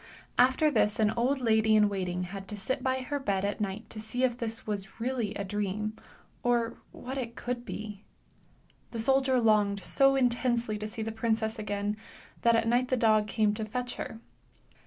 [0.39, 3.87] After this an old lady in waiting had to sit by her bed at night
[3.91, 5.95] to see if this was really a dream,
[6.41, 8.03] or what it could be.
[8.89, 11.97] The soldier longed so intensely to see the princess again
[12.41, 14.19] that at night the dog came to fetch her.